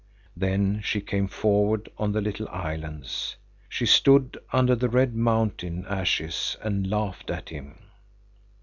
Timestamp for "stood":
3.85-4.35